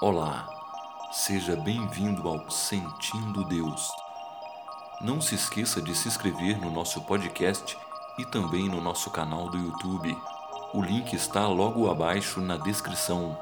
Olá, 0.00 0.48
seja 1.10 1.56
bem-vindo 1.56 2.28
ao 2.28 2.48
Sentindo 2.48 3.42
Deus. 3.42 3.90
Não 5.00 5.20
se 5.20 5.34
esqueça 5.34 5.82
de 5.82 5.92
se 5.92 6.06
inscrever 6.06 6.56
no 6.60 6.70
nosso 6.70 7.00
podcast 7.00 7.76
e 8.16 8.24
também 8.24 8.68
no 8.68 8.80
nosso 8.80 9.10
canal 9.10 9.50
do 9.50 9.58
YouTube. 9.58 10.16
O 10.72 10.80
link 10.80 11.14
está 11.14 11.48
logo 11.48 11.90
abaixo 11.90 12.40
na 12.40 12.56
descrição. 12.56 13.36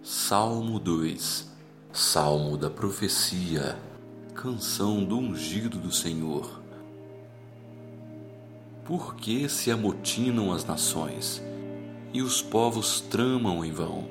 Salmo 0.01 0.79
2 0.79 1.53
Salmo 1.93 2.57
da 2.57 2.71
Profecia 2.71 3.77
Canção 4.35 5.01
do 5.01 5.17
Ungido 5.17 5.79
do 5.79 5.93
Senhor. 5.93 6.61
Por 8.83 9.15
que 9.15 9.47
se 9.47 9.71
amotinam 9.71 10.51
as 10.51 10.65
nações 10.65 11.41
e 12.13 12.21
os 12.21 12.41
povos 12.41 12.99
tramam 12.99 13.63
em 13.63 13.71
vão? 13.71 14.09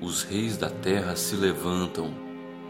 Os 0.00 0.22
reis 0.22 0.56
da 0.56 0.70
terra 0.70 1.14
se 1.14 1.36
levantam 1.36 2.10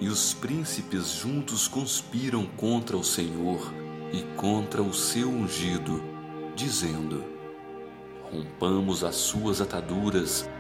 e 0.00 0.09
os 0.09 0.34
príncipes 0.34 1.12
juntos 1.12 1.69
conspiram 1.69 2.45
contra 2.45 2.97
o 2.97 3.05
Senhor 3.05 3.72
e 4.12 4.22
contra 4.36 4.83
o 4.83 4.92
seu 4.92 5.28
ungido, 5.28 6.02
dizendo: 6.56 7.24
Rompamos 8.33 9.05
as 9.05 9.14
suas 9.14 9.61
ataduras 9.61 10.50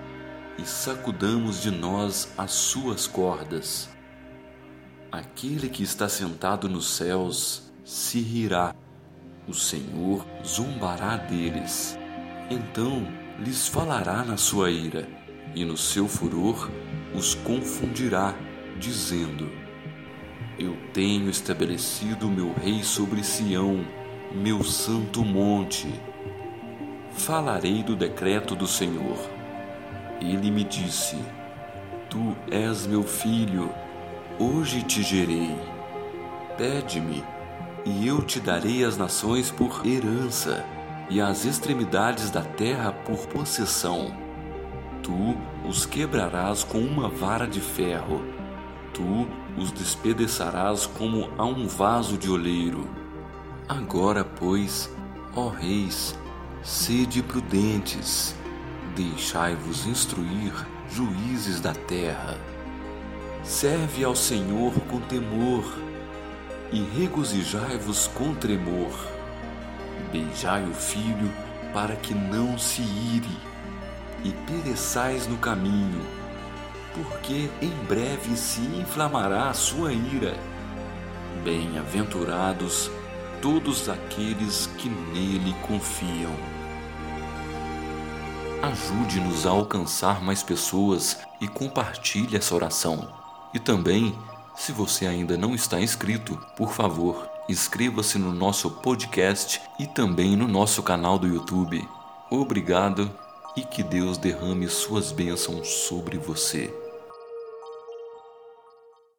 e 0.58 0.64
sacudamos 0.64 1.60
de 1.60 1.72
nós 1.72 2.32
as 2.38 2.52
suas 2.52 3.08
cordas. 3.08 3.95
Aquele 5.10 5.68
que 5.68 5.84
está 5.84 6.08
sentado 6.08 6.68
nos 6.68 6.88
céus 6.88 7.70
se 7.84 8.20
rirá, 8.20 8.74
o 9.46 9.54
Senhor 9.54 10.26
zombará 10.44 11.16
deles. 11.16 11.96
Então 12.50 13.06
lhes 13.38 13.68
falará 13.68 14.24
na 14.24 14.36
sua 14.36 14.70
ira, 14.70 15.08
e 15.54 15.64
no 15.64 15.76
seu 15.76 16.08
furor 16.08 16.68
os 17.14 17.34
confundirá, 17.36 18.34
dizendo: 18.80 19.48
Eu 20.58 20.76
tenho 20.92 21.30
estabelecido 21.30 22.28
meu 22.28 22.52
rei 22.52 22.82
sobre 22.82 23.22
Sião, 23.22 23.86
meu 24.34 24.64
santo 24.64 25.24
monte. 25.24 25.88
Falarei 27.12 27.82
do 27.84 27.94
decreto 27.94 28.56
do 28.56 28.66
Senhor. 28.66 29.18
Ele 30.20 30.50
me 30.50 30.64
disse: 30.64 31.16
Tu 32.10 32.36
és 32.50 32.86
meu 32.86 33.04
filho 33.04 33.70
Hoje 34.38 34.82
te 34.82 35.02
gerei. 35.02 35.58
Pede-me, 36.58 37.24
e 37.86 38.06
eu 38.06 38.20
te 38.20 38.38
darei 38.38 38.84
as 38.84 38.98
nações 38.98 39.50
por 39.50 39.80
herança, 39.86 40.62
e 41.08 41.22
as 41.22 41.46
extremidades 41.46 42.30
da 42.30 42.42
terra 42.42 42.92
por 42.92 43.26
possessão. 43.28 44.14
Tu 45.02 45.34
os 45.66 45.86
quebrarás 45.86 46.62
com 46.62 46.80
uma 46.80 47.08
vara 47.08 47.46
de 47.46 47.62
ferro, 47.62 48.20
tu 48.92 49.26
os 49.56 49.72
despedaçarás 49.72 50.84
como 50.84 51.30
a 51.38 51.44
um 51.46 51.66
vaso 51.66 52.18
de 52.18 52.30
oleiro. 52.30 52.86
Agora, 53.66 54.22
pois, 54.22 54.94
ó 55.34 55.48
reis, 55.48 56.14
sede 56.62 57.22
prudentes, 57.22 58.36
deixai-vos 58.94 59.86
instruir, 59.86 60.52
juízes 60.90 61.58
da 61.58 61.72
terra. 61.72 62.55
Serve 63.46 64.02
ao 64.02 64.16
Senhor 64.16 64.72
com 64.90 65.00
temor 65.02 65.64
e 66.72 66.82
regozijai-vos 66.98 68.08
com 68.08 68.34
tremor. 68.34 68.90
Beijai 70.10 70.64
o 70.64 70.74
filho 70.74 71.32
para 71.72 71.94
que 71.94 72.12
não 72.12 72.58
se 72.58 72.82
ire 72.82 73.38
e 74.24 74.32
pereçais 74.50 75.28
no 75.28 75.38
caminho, 75.38 76.04
porque 76.92 77.48
em 77.62 77.70
breve 77.86 78.36
se 78.36 78.62
inflamará 78.62 79.48
a 79.48 79.54
sua 79.54 79.92
ira. 79.92 80.36
Bem-aventurados 81.44 82.90
todos 83.40 83.88
aqueles 83.88 84.66
que 84.76 84.88
nele 84.88 85.54
confiam. 85.68 86.34
Ajude-nos 88.60 89.46
a 89.46 89.50
alcançar 89.50 90.20
mais 90.20 90.42
pessoas 90.42 91.20
e 91.40 91.46
compartilhe 91.46 92.36
essa 92.36 92.52
oração. 92.52 93.25
E 93.56 93.58
também, 93.58 94.14
se 94.54 94.70
você 94.70 95.06
ainda 95.06 95.34
não 95.34 95.54
está 95.54 95.80
inscrito, 95.80 96.38
por 96.58 96.74
favor, 96.74 97.26
inscreva-se 97.48 98.18
no 98.18 98.30
nosso 98.30 98.70
podcast 98.70 99.62
e 99.80 99.86
também 99.86 100.36
no 100.36 100.46
nosso 100.46 100.82
canal 100.82 101.18
do 101.18 101.26
YouTube. 101.26 101.88
Obrigado 102.30 103.10
e 103.56 103.62
que 103.62 103.82
Deus 103.82 104.18
derrame 104.18 104.68
suas 104.68 105.10
bênçãos 105.10 105.68
sobre 105.68 106.18
você. 106.18 106.85